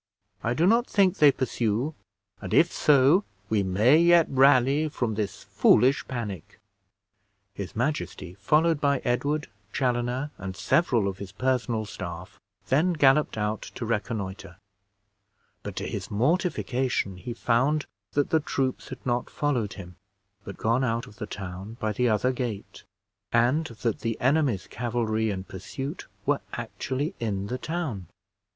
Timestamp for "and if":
2.41-2.71